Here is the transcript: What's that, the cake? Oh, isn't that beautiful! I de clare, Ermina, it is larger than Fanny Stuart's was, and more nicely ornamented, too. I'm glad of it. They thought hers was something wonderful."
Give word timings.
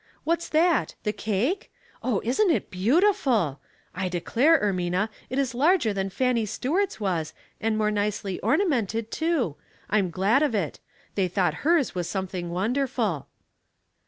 What's 0.23 0.49
that, 0.49 0.95
the 1.03 1.13
cake? 1.13 1.71
Oh, 2.01 2.23
isn't 2.25 2.47
that 2.51 2.71
beautiful! 2.71 3.59
I 3.93 4.09
de 4.09 4.19
clare, 4.19 4.59
Ermina, 4.59 5.09
it 5.29 5.37
is 5.37 5.53
larger 5.53 5.93
than 5.93 6.09
Fanny 6.09 6.47
Stuart's 6.47 6.99
was, 6.99 7.35
and 7.59 7.77
more 7.77 7.91
nicely 7.91 8.39
ornamented, 8.39 9.11
too. 9.11 9.57
I'm 9.91 10.09
glad 10.09 10.41
of 10.41 10.55
it. 10.55 10.79
They 11.13 11.27
thought 11.27 11.53
hers 11.61 11.93
was 11.93 12.09
something 12.09 12.49
wonderful." 12.49 13.27